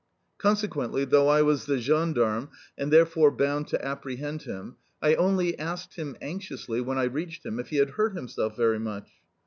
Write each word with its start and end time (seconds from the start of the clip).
Consequently, 0.39 1.05
though 1.05 1.27
I 1.27 1.43
was 1.43 1.67
the 1.67 1.77
gendarme 1.77 2.49
and 2.75 2.91
therefore 2.91 3.29
bound 3.29 3.67
to 3.67 3.85
apprehend 3.85 4.41
him, 4.41 4.77
I 4.99 5.13
only 5.13 5.59
asked 5.59 5.93
him 5.93 6.17
anxiously, 6.23 6.81
when 6.81 6.97
I 6.97 7.03
reached 7.03 7.45
him, 7.45 7.59
if 7.59 7.67
he 7.69 7.77
had 7.77 7.91
hurt 7.91 8.15
himself 8.15 8.57
very 8.57 8.79
much. 8.79 9.11